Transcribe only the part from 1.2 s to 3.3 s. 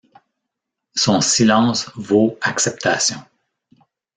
silence vaut acceptation.